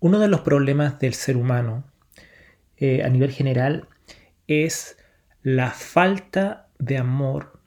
[0.00, 1.84] Uno de los problemas del ser humano
[2.76, 3.88] eh, a nivel general
[4.46, 4.98] es
[5.42, 7.60] la falta de amor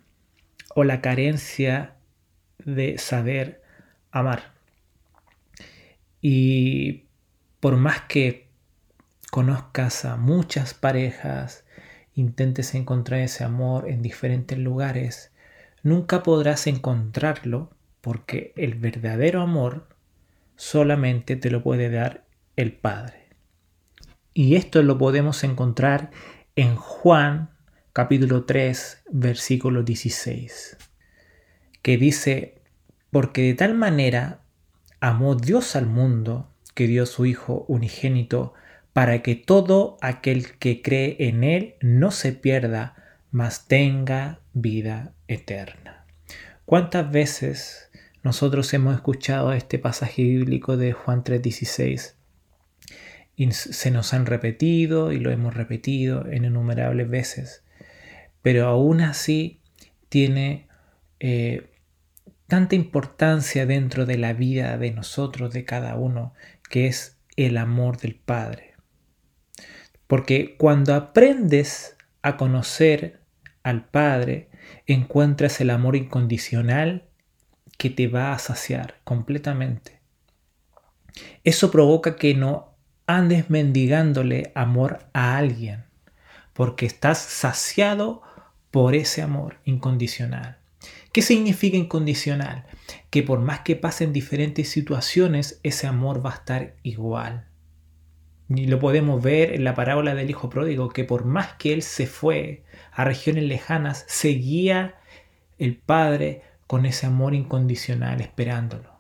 [0.76, 1.96] o la carencia
[2.60, 3.62] de saber
[4.12, 4.54] amar.
[6.22, 7.06] Y
[7.60, 8.48] por más que
[9.32, 11.66] conozcas a muchas parejas,
[12.14, 15.32] intentes encontrar ese amor en diferentes lugares,
[15.84, 17.72] nunca podrás encontrarlo
[18.02, 19.88] porque el verdadero amor
[20.60, 22.26] solamente te lo puede dar
[22.58, 23.30] el Padre.
[24.34, 26.12] Y esto lo podemos encontrar
[26.58, 27.52] en Juan
[27.94, 30.78] capítulo 3 versículo 16,
[31.82, 32.62] que dice,
[33.10, 34.42] porque de tal manera
[35.00, 38.54] amó Dios al mundo que dio su Hijo unigénito
[38.92, 42.96] para que todo aquel que cree en Él no se pierda,
[43.32, 46.06] mas tenga vida eterna.
[46.66, 47.89] ¿Cuántas veces
[48.24, 52.16] nosotros hemos escuchado este pasaje bíblico de Juan 3:16?
[53.36, 57.64] Y se nos han repetido y lo hemos repetido en innumerables veces.
[58.42, 59.62] Pero aún así
[60.10, 60.68] tiene
[61.22, 61.70] eh,
[62.48, 66.34] tanta importancia dentro de la vida de nosotros, de cada uno,
[66.70, 68.74] que es el amor del Padre.
[70.08, 73.22] Porque cuando aprendes a conocer
[73.64, 74.50] al Padre,
[74.88, 77.09] encuentras el amor incondicional
[77.80, 80.02] que te va a saciar completamente.
[81.46, 82.76] Eso provoca que no
[83.08, 85.86] andes mendigándole amor a alguien,
[86.52, 88.22] porque estás saciado
[88.70, 90.58] por ese amor incondicional.
[91.14, 92.66] ¿Qué significa incondicional?
[93.10, 97.48] Que por más que pasen diferentes situaciones, ese amor va a estar igual.
[98.50, 101.82] Y lo podemos ver en la parábola del Hijo Pródigo, que por más que él
[101.82, 104.96] se fue a regiones lejanas, seguía
[105.58, 108.92] el Padre con ese amor incondicional esperándolo.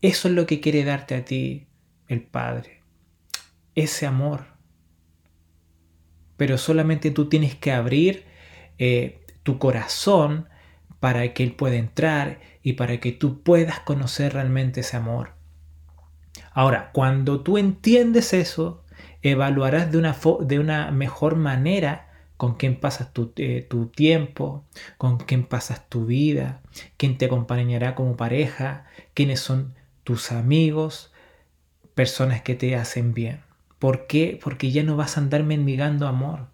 [0.00, 1.66] Eso es lo que quiere darte a ti
[2.06, 2.84] el Padre,
[3.74, 4.44] ese amor.
[6.36, 8.24] Pero solamente tú tienes que abrir
[8.78, 10.48] eh, tu corazón
[11.00, 15.34] para que Él pueda entrar y para que tú puedas conocer realmente ese amor.
[16.52, 18.84] Ahora, cuando tú entiendes eso,
[19.22, 22.09] evaluarás de una, de una mejor manera
[22.40, 24.64] con quién pasas tu, eh, tu, tiempo,
[24.96, 26.62] con quién pasas tu vida,
[26.96, 29.74] quién te acompañará como pareja, quiénes son
[30.04, 31.12] tus amigos,
[31.94, 33.42] personas que te hacen bien.
[33.78, 34.40] ¿Por qué?
[34.42, 36.46] Porque ya no vas a andar mendigando amor.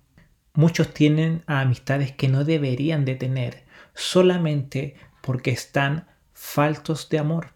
[0.54, 3.62] Muchos tienen amistades que no deberían de tener
[3.94, 7.52] solamente porque están faltos de amor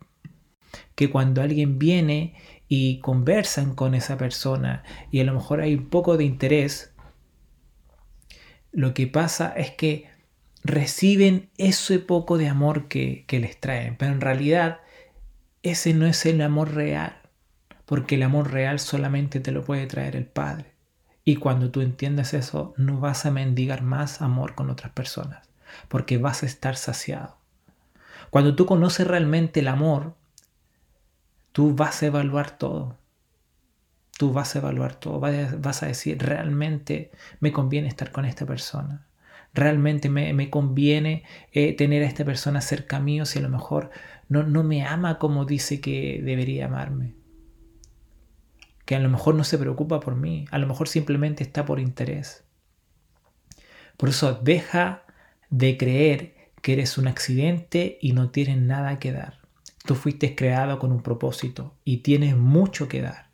[0.95, 2.35] que cuando alguien viene
[2.69, 6.90] y conversan con esa persona y a lo mejor hay un poco de interés,
[8.73, 10.09] lo que pasa es que
[10.63, 14.81] reciben ese poco de amor que, que les traen, pero en realidad
[15.63, 17.21] ese no es el amor real,
[17.87, 20.73] porque el amor real solamente te lo puede traer el Padre.
[21.25, 25.49] Y cuando tú entiendes eso, no vas a mendigar más amor con otras personas,
[25.89, 27.37] porque vas a estar saciado.
[28.31, 30.15] Cuando tú conoces realmente el amor,
[31.53, 32.97] tú vas a evaluar todo.
[34.21, 35.19] Tú vas a evaluar todo.
[35.19, 37.11] Vas a decir, realmente
[37.41, 39.07] me conviene estar con esta persona.
[39.55, 43.91] Realmente me, conviene eh, tener a esta persona cerca mío si a lo mejor
[44.29, 47.15] no, no me ama como dice que debería amarme.
[48.85, 50.45] Que a lo mejor no se preocupa por mí.
[50.51, 52.45] A lo mejor simplemente está por interés.
[53.97, 55.05] Por eso deja
[55.49, 59.39] de creer que eres un accidente y no tienes nada que dar.
[59.87, 63.30] Tú fuiste creado con un propósito y tienes mucho que dar.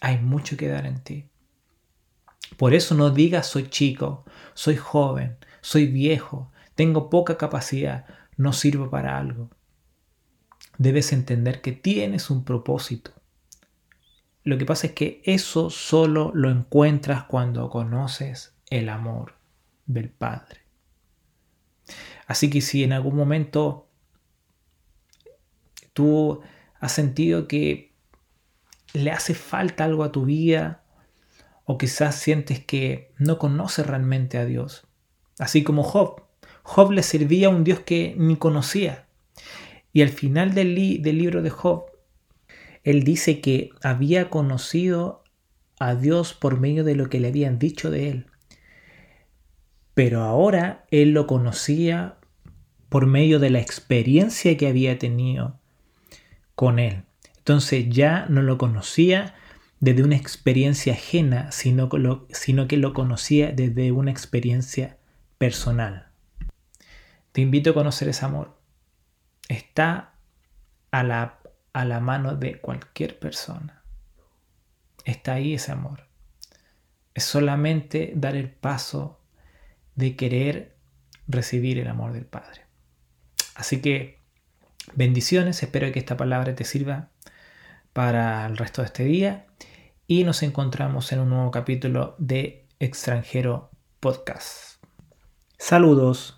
[0.00, 1.26] Hay mucho que dar en ti.
[2.56, 4.24] Por eso no digas soy chico,
[4.54, 8.06] soy joven, soy viejo, tengo poca capacidad,
[8.36, 9.50] no sirvo para algo.
[10.78, 13.12] Debes entender que tienes un propósito.
[14.44, 19.34] Lo que pasa es que eso solo lo encuentras cuando conoces el amor
[19.86, 20.60] del Padre.
[22.26, 23.88] Así que si en algún momento
[25.92, 26.40] tú
[26.80, 27.87] has sentido que
[28.94, 30.82] le hace falta algo a tu vida
[31.64, 34.86] o quizás sientes que no conoces realmente a Dios.
[35.38, 36.22] Así como Job.
[36.62, 39.06] Job le servía a un Dios que ni conocía.
[39.92, 41.86] Y al final del, del libro de Job,
[42.84, 45.24] él dice que había conocido
[45.78, 48.26] a Dios por medio de lo que le habían dicho de él.
[49.94, 52.16] Pero ahora él lo conocía
[52.88, 55.58] por medio de la experiencia que había tenido
[56.54, 57.04] con él.
[57.48, 59.34] Entonces ya no lo conocía
[59.80, 64.98] desde una experiencia ajena, sino, que lo conocía desde una experiencia
[65.38, 66.08] personal.
[67.32, 68.58] Te invito a conocer ese amor.
[69.48, 70.12] Está
[70.90, 71.38] a la,
[71.72, 73.82] a la mano de cualquier persona.
[75.06, 76.06] Está ahí ese amor.
[77.14, 79.22] Es solamente dar el paso
[79.94, 80.76] de querer
[81.26, 82.66] recibir el amor del Padre.
[83.54, 84.18] Así que
[84.92, 87.08] bendiciones, espero que esta palabra te sirva
[87.98, 89.46] para el resto de este día
[90.06, 94.80] y nos encontramos en un nuevo capítulo de Extranjero Podcast.
[95.58, 96.37] Saludos.